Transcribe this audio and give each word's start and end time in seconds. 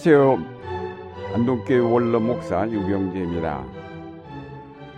안녕하세요. 0.00 1.34
안동교회 1.34 1.78
원로 1.80 2.20
목사 2.20 2.70
유경재입니다. 2.70 3.66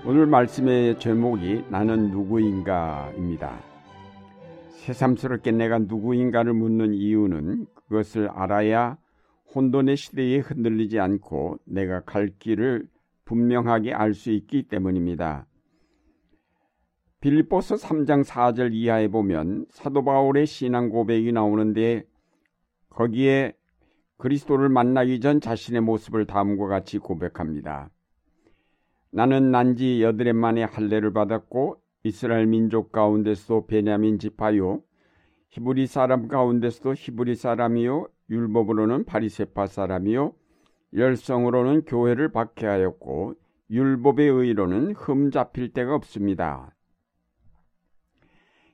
오늘 0.04 0.26
말씀의 0.26 0.98
제목이 0.98 1.64
나는 1.70 2.10
누구인가입니다. 2.10 3.62
새삼스럽게 4.68 5.52
내가 5.52 5.78
누구인가를 5.78 6.52
묻는 6.52 6.92
이유는 6.92 7.64
그것을 7.74 8.28
알아야 8.28 8.98
혼돈의 9.54 9.96
시대에 9.96 10.40
흔들리지 10.40 11.00
않고 11.00 11.56
내가 11.64 12.00
갈 12.00 12.34
길을 12.38 12.86
분명하게 13.24 13.94
알 13.94 14.12
수 14.12 14.30
있기 14.30 14.64
때문입니다. 14.64 15.46
빌립보서 17.20 17.76
3장 17.76 18.22
4절 18.22 18.74
이하에 18.74 19.08
보면 19.08 19.64
사도 19.70 20.04
바울의 20.04 20.44
신앙 20.44 20.90
고백이 20.90 21.32
나오는데 21.32 22.02
거기에 22.90 23.54
그리스도를 24.20 24.68
만나기 24.68 25.18
전 25.18 25.40
자신의 25.40 25.80
모습을 25.80 26.26
다음과 26.26 26.66
같이 26.66 26.98
고백합니다. 26.98 27.90
나는 29.10 29.50
난지 29.50 30.02
여드렛 30.02 30.36
만에 30.36 30.62
할례를 30.62 31.12
받았고 31.12 31.80
이스라엘 32.04 32.46
민족 32.46 32.92
가운데서도 32.92 33.66
베냐민 33.66 34.18
지파요 34.18 34.82
히브리 35.48 35.86
사람 35.86 36.28
가운데서도 36.28 36.94
히브리 36.94 37.34
사람이요 37.34 38.06
율법으로는 38.28 39.04
바리세파 39.04 39.66
사람이요 39.66 40.34
열성으로는 40.94 41.86
교회를 41.86 42.30
박해하였고 42.30 43.34
율법의 43.70 44.28
의로는 44.28 44.94
흠 44.96 45.30
잡힐 45.30 45.72
데가 45.72 45.94
없습니다. 45.94 46.74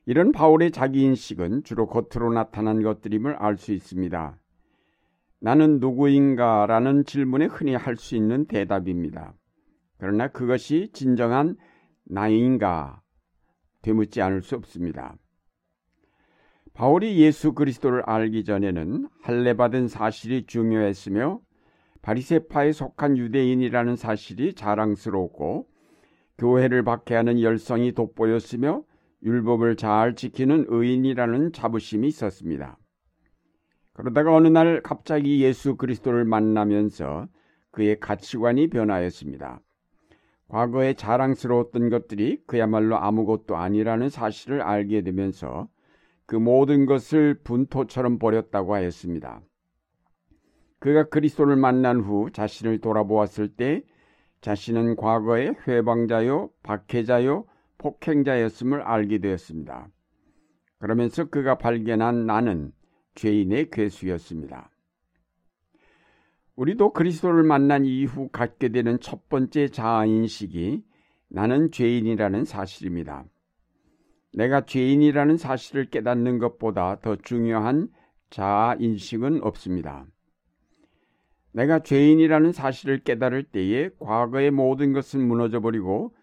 이런 0.07 0.33
바울의 0.33 0.73
자기 0.73 1.03
인식은 1.03 1.65
주로 1.65 1.87
겉으로 1.87 2.33
나타난 2.33 2.83
것들임을 2.83 3.37
알 3.37 3.57
수 3.57 3.73
있습니다. 3.73 4.39
나는 5.47 5.79
누구인가 5.79 6.67
라는 6.67 7.05
질문에 7.05 7.45
흔히 7.45 7.77
할 7.77 7.97
수 7.97 8.17
있는 8.17 8.47
대답입니다. 8.47 9.33
그러나 9.97 10.27
그것이 10.27 10.91
진정한 10.93 11.57
나인가 12.05 13.01
되묻지 13.81 14.23
않을 14.23 14.43
수 14.43 14.57
없습니다. 14.57 15.15
바울이 16.75 17.21
예수 17.21 17.53
그리스도를 17.53 18.03
알기 18.07 18.43
전에는 18.43 19.09
할례받은 19.23 19.87
사실이 19.87 20.47
중요했으며 20.47 21.39
바리세파에 22.03 22.73
속한 22.73 23.17
유대인이라는 23.17 23.95
사실이 23.95 24.55
자랑스러웠고 24.55 25.69
교회를 26.39 26.83
박해하는 26.83 27.41
열성이 27.41 27.93
돋보였으며 27.93 28.83
율법을 29.23 29.77
잘 29.77 30.17
지키는 30.17 30.65
의인이라는 30.67 31.53
자부심이 31.53 32.09
있었습니다. 32.09 32.79
그러다가 33.97 34.35
어느 34.35 34.47
날 34.47 34.83
갑자기 34.83 35.43
예수 35.43 35.77
그리스도를 35.77 36.27
만나면서 36.27 37.29
그의 37.71 37.99
가치관이 37.99 38.69
변하였습니다. 38.69 39.61
과거에 40.49 40.93
자랑스러웠던 40.93 41.89
것들이 41.89 42.43
그야말로 42.47 42.99
아무것도 42.99 43.57
아니라는 43.57 44.11
사실을 44.11 44.61
알게 44.61 45.01
되면서 45.01 45.69
그 46.27 46.37
모든 46.37 46.85
것을 46.85 47.41
분토처럼 47.43 48.19
버렸다고 48.19 48.75
하였습니다. 48.75 49.41
그가 50.79 51.05
그리스도를 51.05 51.57
만난 51.57 52.01
후 52.01 52.31
자신을 52.31 52.81
돌아보았을 52.81 53.49
때 53.49 53.83
자신은 54.43 54.97
과거의 54.97 55.55
회방자요, 55.67 56.51
박해자요, 56.63 57.47
폭행자였음을 57.79 58.83
알게 58.83 59.19
되었습니다. 59.19 59.89
그러면서 60.81 61.25
그가 61.25 61.57
발견한 61.57 62.27
나는 62.27 62.73
죄인의 63.17 63.71
괴수였습니다. 63.71 64.71
우리도 66.55 66.93
그리스도를 66.93 67.43
만난 67.43 67.85
이후 67.85 68.29
갖게 68.29 68.69
되는 68.69 68.99
첫 69.01 69.29
번째 69.29 69.69
자아인식이 69.69 70.85
나는 71.29 71.71
죄인이라는 71.71 72.45
사실입니다. 72.45 73.25
내가 74.33 74.65
죄인이라는 74.65 75.37
사실을 75.37 75.87
깨닫는 75.87 76.39
것보다 76.39 77.01
더 77.01 77.17
중요한 77.17 77.89
자아인식은 78.31 79.43
없습니다. 79.43 80.07
내가 81.53 81.79
죄인이라는 81.81 82.53
사실을 82.53 83.01
깨달을 83.01 83.45
때에 83.45 83.91
과거의 83.99 84.51
모든 84.51 84.93
것은 84.93 85.27
무너져 85.27 85.61
버리고 85.61 86.15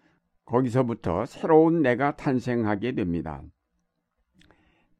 거기서부터 0.46 1.26
새로운 1.26 1.82
내가 1.82 2.16
탄생하게 2.16 2.94
됩니다. 2.94 3.42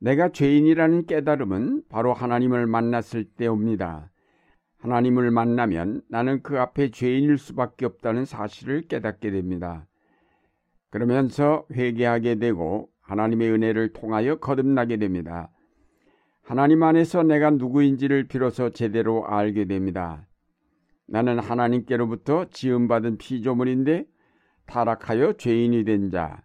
내가 0.04 0.28
죄인이라는 0.28 1.06
깨달음은 1.06 1.84
바로 1.88 2.14
하나님을 2.14 2.68
만났을 2.68 3.24
때 3.24 3.48
옵니다. 3.48 4.12
하나님을 4.80 5.32
만나면 5.32 6.02
나는 6.10 6.44
그 6.44 6.60
앞에 6.60 6.92
죄인일 6.92 7.38
수밖에 7.38 7.86
없다는 7.86 8.26
사실을 8.26 8.82
깨닫게 8.82 9.32
됩니다. 9.32 9.88
그러면서 10.90 11.66
회개하게 11.72 12.36
되고 12.36 12.90
하나님의 13.00 13.50
은혜를 13.52 13.94
통하여 13.94 14.40
거듭나게 14.40 14.98
됩니다. 14.98 15.50
하나님 16.42 16.84
안에서 16.84 17.24
내가 17.24 17.52
누구인지를 17.52 18.28
비로소 18.28 18.72
제대로 18.72 19.26
알게 19.26 19.64
됩니다. 19.64 20.28
나는 21.08 21.40
하나님께로부터 21.40 22.50
지음받은 22.50 23.20
피조물인데 23.20 24.06
타락하여 24.66 25.38
죄인이 25.38 25.86
된 25.86 26.12
자. 26.12 26.44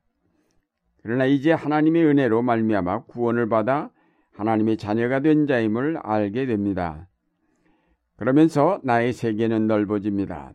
그러나 1.02 1.26
이제 1.26 1.52
하나님의 1.52 2.04
은혜로 2.04 2.42
말미암아 2.42 3.04
구원을 3.04 3.48
받아 3.48 3.90
하나님의 4.32 4.76
자녀가 4.76 5.20
된 5.20 5.46
자임을 5.46 5.98
알게 6.02 6.46
됩니다. 6.46 7.08
그러면서 8.16 8.80
나의 8.82 9.12
세계는 9.12 9.66
넓어집니다. 9.66 10.52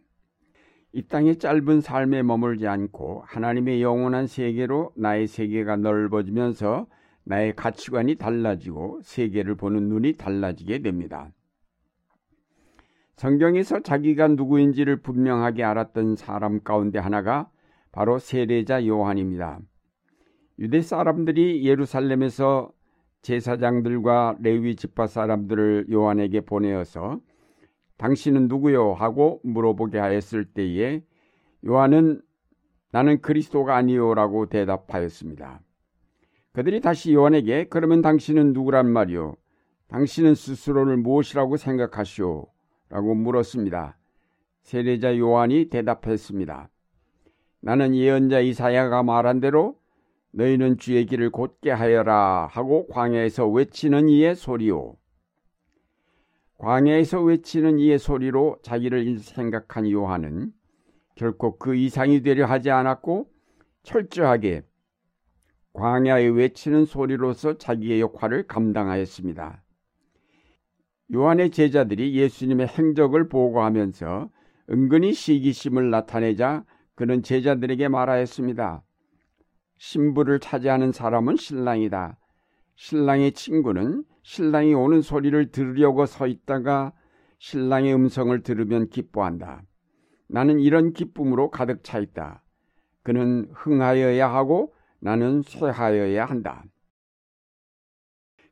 이 0.92 1.02
땅의 1.08 1.40
짧은 1.40 1.82
삶에 1.82 2.22
머물지 2.22 2.68
않고 2.68 3.24
하나님의 3.26 3.82
영원한 3.82 4.28
세계로 4.28 4.92
나의 4.96 5.28
세계가 5.28 5.78
넓어지면서 5.78 6.88
나의 7.24 7.56
가치관이 7.56 8.16
달라지고 8.16 9.00
세계를 9.02 9.56
보는 9.56 9.90
눈이 9.90 10.14
달라지게 10.14 10.80
됩니다. 10.80 11.32
성경에서 13.16 13.82
자기가 13.82 14.28
누구인지를 14.30 14.98
분명하게 14.98 15.64
알았던 15.64 16.16
사람 16.16 16.62
가운데 16.62 17.00
하나가 17.00 17.50
바로 17.92 18.20
세례자 18.20 18.86
요한입니다. 18.86 19.60
유대 20.60 20.82
사람들이 20.82 21.66
예루살렘에서 21.66 22.72
제사장들과 23.22 24.38
레위 24.40 24.76
지파 24.76 25.08
사람들을 25.08 25.88
요한에게 25.92 26.42
보내어서 26.42 27.20
당신은 27.98 28.48
누구요? 28.48 28.94
하고 28.94 29.40
물어보게 29.44 29.98
하였을 29.98 30.46
때에 30.46 31.02
요한은 31.66 32.22
나는 32.92 33.22
그리스도가 33.22 33.76
아니요라고 33.76 34.48
대답하였습니다. 34.48 35.62
그들이 36.52 36.82
다시 36.82 37.14
요한에게 37.14 37.68
그러면 37.70 38.02
당신은 38.02 38.54
누구란 38.54 38.92
말이요? 38.92 39.36
당신은 39.88 40.36
스스로를 40.36 40.98
무엇이라고 40.98 41.58
생각하시오? 41.58 42.46
라고 42.90 43.16
물었습니다. 43.16 43.98
세례자 44.62 45.18
요한이 45.18 45.70
대답했습니다. 45.70 46.70
나는 47.62 47.96
예언자 47.96 48.42
이사야가 48.42 49.04
말한 49.04 49.40
대로 49.40 49.78
너희는 50.34 50.78
주의 50.78 51.06
길을 51.06 51.30
곧게 51.30 51.72
하여라 51.72 52.48
하고 52.52 52.88
광야에서 52.88 53.48
외치는 53.48 54.10
이의 54.10 54.36
소리요. 54.36 54.96
광야에서 56.58 57.22
외치는 57.22 57.80
이의 57.80 58.00
소리로 58.00 58.58
자기를 58.64 59.20
생각한 59.20 59.90
요한은 59.92 60.52
결코 61.16 61.58
그 61.58 61.76
이상이 61.76 62.24
되려 62.24 62.46
하지 62.46 62.72
않았고 62.72 63.30
철저하게 63.84 64.64
광야에 65.74 66.28
외치는 66.28 66.86
소리로서 66.86 67.58
자기의 67.58 68.02
역할을 68.02 68.48
감당하였습니다. 68.48 69.64
요한의 71.14 71.52
제자들이 71.52 72.16
예수님의 72.16 72.68
행적을 72.68 73.30
보고하면서 73.30 74.30
은근히 74.72 75.14
시기심을 75.14 75.92
나타내자 75.92 76.64
그는 76.96 77.22
제자들에게 77.22 77.88
말하였습니다. 77.90 78.84
신부를 79.78 80.40
차지하는 80.40 80.92
사람은 80.92 81.36
신랑이다. 81.36 82.18
신랑의 82.76 83.34
친구는 83.34 84.04
신랑이 84.24 84.74
오는 84.74 85.02
소리를 85.02 85.52
들으려고 85.52 86.06
서 86.06 86.28
있다가 86.28 86.94
신랑의 87.40 87.94
음성을 87.94 88.42
들으면 88.42 88.90
기뻐한다. 88.90 89.64
나는 90.28 90.60
이런 90.60 90.94
기쁨으로 90.94 91.52
가득 91.52 91.84
차 91.84 92.00
있다. 92.00 92.44
그는 93.04 93.50
흥하여야 93.54 94.34
하고 94.34 94.74
나는 95.00 95.42
쇠하여야 95.44 96.26
한다. 96.26 96.64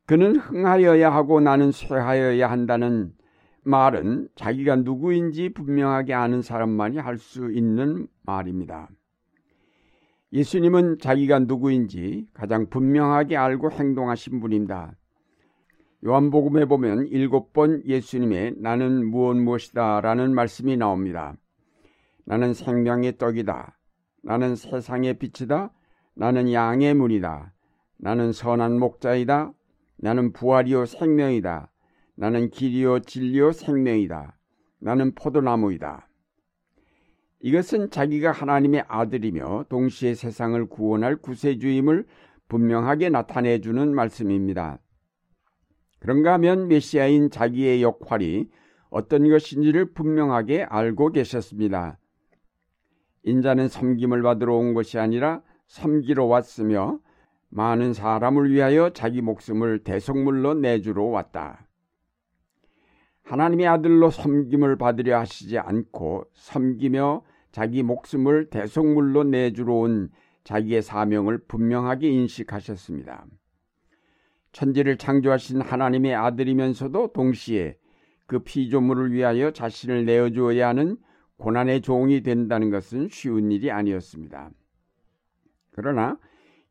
그는 0.06 0.36
흥하여야 0.36 1.12
하고 1.12 1.40
나는 1.40 1.72
쇠하여야 1.72 2.50
한다는 2.50 3.12
말은 3.64 4.28
자기가 4.34 4.76
누구인지 4.76 5.50
분명하게 5.54 6.12
아는 6.12 6.42
사람만이 6.42 6.98
할 6.98 7.16
수 7.16 7.50
있는 7.52 8.06
말입니다. 8.22 8.88
예수님은 10.32 10.98
자기가 10.98 11.40
누구인지 11.40 12.26
가장 12.32 12.68
분명하게 12.70 13.36
알고 13.36 13.70
행동하신 13.70 14.40
분입니다. 14.40 14.94
요한복음에 16.04 16.64
보면 16.64 17.06
일곱 17.08 17.52
번 17.52 17.82
예수님의 17.84 18.54
나는 18.56 19.06
무엇 19.06 19.36
무엇이다 19.36 20.00
라는 20.00 20.34
말씀이 20.34 20.76
나옵니다. 20.76 21.36
나는 22.24 22.54
생명의 22.54 23.18
떡이다. 23.18 23.78
나는 24.22 24.56
세상의 24.56 25.18
빛이다. 25.18 25.70
나는 26.14 26.52
양의 26.52 26.94
문이다. 26.94 27.52
나는 27.98 28.32
선한 28.32 28.78
목자이다. 28.78 29.52
나는 29.98 30.32
부활이요 30.32 30.86
생명이다. 30.86 31.70
나는 32.16 32.50
길이요 32.50 33.00
진리요 33.00 33.52
생명이다. 33.52 34.36
나는 34.78 35.14
포도나무이다. 35.14 36.08
이것은 37.42 37.90
자기가 37.90 38.30
하나님의 38.30 38.84
아들이며 38.86 39.64
동시에 39.68 40.14
세상을 40.14 40.64
구원할 40.66 41.16
구세주임을 41.16 42.06
분명하게 42.48 43.08
나타내 43.08 43.60
주는 43.60 43.92
말씀입니다. 43.92 44.78
그런가 45.98 46.34
하면 46.34 46.68
메시아인 46.68 47.30
자기의 47.30 47.82
역할이 47.82 48.48
어떤 48.90 49.28
것인지를 49.28 49.92
분명하게 49.92 50.64
알고 50.64 51.10
계셨습니다. 51.10 51.98
인자는 53.24 53.68
섬김을 53.68 54.22
받으러 54.22 54.54
온 54.54 54.74
것이 54.74 54.98
아니라 54.98 55.42
섬기러 55.66 56.26
왔으며 56.26 57.00
많은 57.48 57.92
사람을 57.92 58.52
위하여 58.52 58.90
자기 58.90 59.20
목숨을 59.20 59.82
대속물로 59.82 60.54
내주러 60.54 61.04
왔다. 61.04 61.66
하나님의 63.24 63.66
아들로 63.66 64.10
섬김을 64.10 64.76
받으려 64.76 65.18
하시지 65.18 65.58
않고 65.58 66.26
섬기며 66.34 67.22
자기 67.52 67.82
목숨을 67.82 68.50
대속물로 68.50 69.24
내주러 69.24 69.74
온 69.74 70.10
자기의 70.44 70.82
사명을 70.82 71.38
분명하게 71.46 72.08
인식하셨습니다. 72.08 73.26
천지를 74.52 74.98
창조하신 74.98 75.60
하나님의 75.60 76.14
아들이면서도 76.14 77.12
동시에 77.12 77.76
그 78.26 78.40
피조물을 78.40 79.12
위하여 79.12 79.50
자신을 79.50 80.04
내어주어야 80.04 80.68
하는 80.68 80.96
고난의 81.36 81.82
종이 81.82 82.22
된다는 82.22 82.70
것은 82.70 83.08
쉬운 83.08 83.50
일이 83.50 83.70
아니었습니다. 83.70 84.50
그러나 85.72 86.18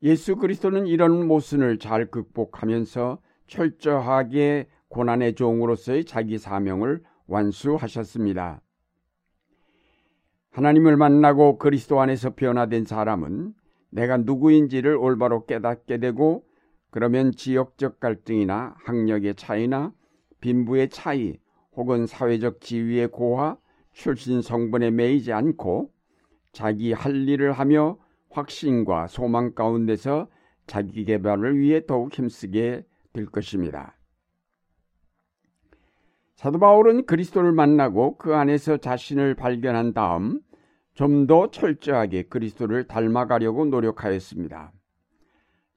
예수 0.03 0.35
그리스도는 0.35 0.87
이런 0.87 1.27
모순을 1.27 1.77
잘 1.77 2.09
극복하면서 2.09 3.19
철저하게 3.47 4.67
고난의 4.87 5.35
종으로서의 5.35 6.05
자기 6.05 6.37
사명을 6.37 7.01
완수하셨습니다. 7.27 8.61
하나님을 10.51 10.97
만나고 10.97 11.57
그리스도 11.57 12.01
안에서 12.01 12.35
변화된 12.35 12.85
사람은 12.85 13.53
내가 13.89 14.17
누구인지를 14.17 14.95
올바로 14.95 15.45
깨닫게 15.45 15.97
되고 15.97 16.45
그러면 16.89 17.31
지역적 17.31 18.01
갈등이나 18.01 18.75
학력의 18.83 19.35
차이나 19.35 19.93
빈부의 20.41 20.89
차이 20.89 21.37
혹은 21.73 22.05
사회적 22.05 22.59
지위의 22.59 23.07
고하, 23.11 23.57
출신 23.93 24.41
성분에 24.41 24.91
매이지 24.91 25.31
않고 25.31 25.89
자기 26.51 26.91
할 26.91 27.29
일을 27.29 27.53
하며 27.53 27.97
확신과 28.29 29.07
소망 29.07 29.53
가운데서 29.53 30.27
자기 30.67 31.05
개발을 31.05 31.57
위해 31.59 31.85
더욱 31.85 32.13
힘쓰게 32.13 32.83
될 33.13 33.25
것입니다. 33.25 33.95
사도 36.41 36.57
바울은 36.57 37.05
그리스도를 37.05 37.51
만나고 37.51 38.17
그 38.17 38.33
안에서 38.33 38.77
자신을 38.77 39.35
발견한 39.35 39.93
다음 39.93 40.41
좀 40.95 41.27
더 41.27 41.51
철저하게 41.51 42.23
그리스도를 42.23 42.87
닮아가려고 42.87 43.65
노력하였습니다. 43.65 44.71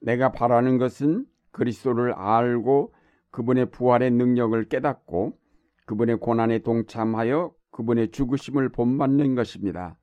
내가 0.01 0.31
바라는 0.31 0.79
것은 0.79 1.27
그리스도를 1.51 2.13
알고 2.13 2.95
그분의 3.29 3.69
부활의 3.69 4.09
능력을 4.09 4.67
깨닫고 4.67 5.37
그분의 5.85 6.17
고난에 6.17 6.57
동참하여 6.63 7.53
그분의 7.69 8.09
죽으심을 8.09 8.69
본받는 8.69 9.35
것입니다. 9.35 9.99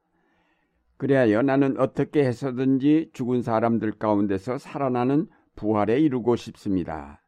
그래야 0.96 1.42
나는 1.42 1.76
어떻게 1.80 2.24
해서든지 2.24 3.10
죽은 3.14 3.42
사람들 3.42 3.98
가운데서 3.98 4.58
살아나는 4.58 5.26
부활에 5.56 5.98
이루고 5.98 6.36
싶습니다. 6.36 7.21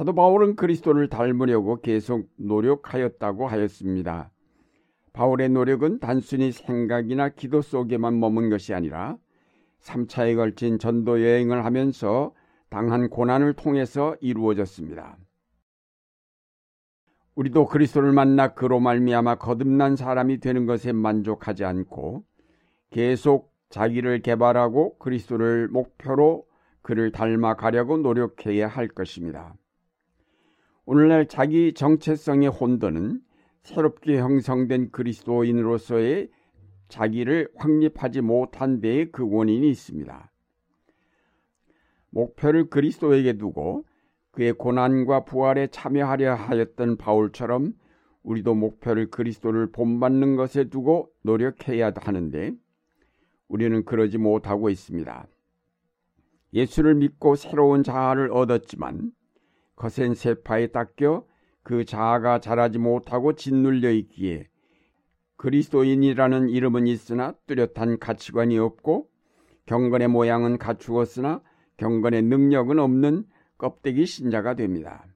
사도 0.00 0.14
바울은 0.14 0.56
그리스도를 0.56 1.10
닮으려고 1.10 1.82
계속 1.82 2.26
노력하였다고 2.36 3.46
하였습니다. 3.46 4.30
바울의 5.12 5.50
노력은 5.50 5.98
단순히 6.00 6.52
생각이나 6.52 7.28
기도 7.28 7.60
속에만 7.60 8.18
머문 8.18 8.48
것이 8.48 8.72
아니라 8.72 9.18
3차에 9.82 10.36
걸친 10.36 10.78
전도 10.78 11.20
여행을 11.20 11.66
하면서 11.66 12.32
당한 12.70 13.10
고난을 13.10 13.52
통해서 13.52 14.16
이루어졌습니다. 14.22 15.18
우리도 17.34 17.66
그리스도를 17.66 18.12
만나 18.12 18.54
그로 18.54 18.80
말미암아 18.80 19.34
거듭난 19.34 19.96
사람이 19.96 20.40
되는 20.40 20.64
것에 20.64 20.92
만족하지 20.92 21.66
않고 21.66 22.24
계속 22.88 23.52
자기를 23.68 24.22
개발하고 24.22 24.96
그리스도를 24.96 25.68
목표로 25.68 26.46
그를 26.80 27.12
닮아가려고 27.12 27.98
노력해야 27.98 28.66
할 28.66 28.88
것입니다. 28.88 29.54
오늘날 30.92 31.28
자기 31.28 31.72
정체성의 31.72 32.48
혼돈은 32.48 33.20
새롭게 33.62 34.18
형성된 34.18 34.90
그리스도인으로서의 34.90 36.30
자기를 36.88 37.48
확립하지 37.54 38.22
못한 38.22 38.80
데에 38.80 39.04
그 39.12 39.24
원인이 39.24 39.70
있습니다. 39.70 40.32
목표를 42.10 42.70
그리스도에게 42.70 43.34
두고 43.34 43.84
그의 44.32 44.52
고난과 44.52 45.26
부활에 45.26 45.68
참여하려 45.68 46.34
하였던 46.34 46.96
바울처럼 46.96 47.72
우리도 48.24 48.56
목표를 48.56 49.10
그리스도를 49.10 49.70
본받는 49.70 50.34
것에 50.34 50.70
두고 50.70 51.12
노력해야 51.22 51.92
하는데 51.94 52.52
우리는 53.46 53.84
그러지 53.84 54.18
못하고 54.18 54.68
있습니다. 54.70 55.28
예수를 56.52 56.96
믿고 56.96 57.36
새로운 57.36 57.84
자아를 57.84 58.32
얻었지만 58.32 59.12
거센 59.80 60.12
세파에 60.12 60.66
닦여 60.66 61.24
그 61.62 61.86
자아가 61.86 62.38
자라지 62.38 62.78
못하고 62.78 63.34
짓눌려 63.34 63.90
있기에 63.92 64.46
그리스도인이라는 65.38 66.50
이름은 66.50 66.86
있으나 66.86 67.32
뚜렷한 67.46 67.98
가치관이 67.98 68.58
없고 68.58 69.08
경건의 69.64 70.08
모양은 70.08 70.58
갖추었으나 70.58 71.40
경건의 71.78 72.24
능력은 72.24 72.78
없는 72.78 73.24
껍데기 73.56 74.04
신자가 74.04 74.52
됩니다. 74.52 75.06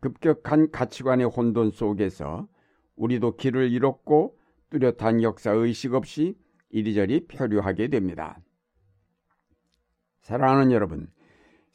급격한 0.00 0.72
가치관의 0.72 1.26
혼돈 1.26 1.70
속에서 1.70 2.48
우리도 2.96 3.36
길을 3.36 3.70
잃었고 3.70 4.36
뚜렷한 4.70 5.22
역사 5.22 5.52
의식 5.52 5.94
없이 5.94 6.36
이리저리 6.70 7.28
표류하게 7.28 7.86
됩니다. 7.86 8.40
사랑하는 10.22 10.72
여러분, 10.72 11.06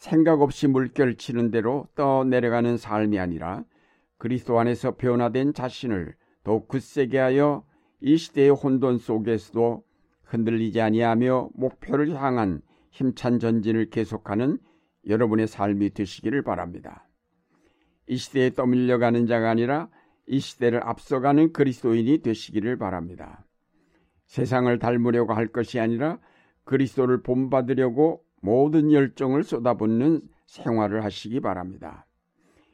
생각 0.04 0.42
없이 0.42 0.68
물결 0.68 1.16
치는 1.16 1.50
대로 1.50 1.88
떠내려가는 1.96 2.76
삶이 2.76 3.20
아니라 3.20 3.64
그리스도 4.18 4.60
안에서 4.60 4.98
변화된 4.98 5.54
자신을 5.54 6.14
더욱 6.44 6.68
굳세게 6.68 7.18
하여 7.18 7.66
이 8.02 8.18
시대의 8.18 8.50
혼돈 8.50 8.98
속에서도 8.98 9.82
흔들리지 10.24 10.82
아니하며 10.82 11.52
목표를 11.54 12.22
향한 12.22 12.62
힘찬 12.92 13.40
전진을 13.40 13.92
계속하는 13.92 14.58
여러분의 15.08 15.48
삶이 15.48 15.92
되시기를 15.92 16.42
바랍니다. 16.42 17.08
이 18.06 18.18
시대에 18.18 18.50
떠밀려가는 18.50 19.26
자가 19.26 19.52
아니라 19.52 19.88
이 20.28 20.42
시대를 20.42 20.82
앞서가는 20.84 21.54
그리스도인이 21.54 22.18
되시기를 22.18 22.78
바랍니다. 22.78 23.46
세상을 24.26 24.78
닮으려고 24.80 25.34
할 25.34 25.48
것이 25.48 25.80
아니라 25.80 26.20
그리스도를 26.66 27.24
본받으려고 27.24 28.26
모든 28.44 28.92
열정을 28.92 29.44
쏟아붓는 29.44 30.22
생활을 30.48 31.06
하시기 31.06 31.40
바랍니다. 31.40 32.06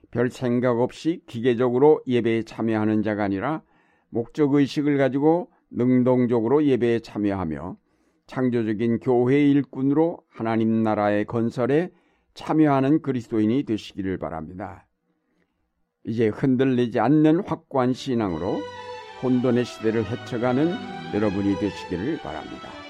별 0.10 0.32
생각 0.32 0.80
없이 0.80 1.22
기계적으로 1.28 2.02
예배에 2.08 2.42
참여하는 2.42 3.04
자가 3.04 3.26
아니라 3.26 3.62
목적 4.10 4.56
의식을 4.56 4.98
가지고 4.98 5.52
능동적으로 5.70 6.66
예배에 6.66 7.02
참여하며 7.02 7.78
창조적인 8.26 9.00
교회 9.00 9.48
일꾼으로 9.48 10.24
하나님 10.28 10.82
나라의 10.82 11.26
건설에 11.26 11.92
참여하는 12.34 13.04
그리스도인이 13.04 13.64
되시기를 13.64 14.18
바랍니다. 14.18 14.88
이제 16.04 16.30
흔들리지 16.30 17.00
않는 17.00 17.42
확고한 17.46 17.94
신앙으로 17.94 18.58
혼돈의 19.22 19.66
시대를 19.66 20.04
헤쳐가는 20.04 20.74
여러분이 21.14 21.60
되시기를 21.60 22.18
바랍니다. 22.18 22.89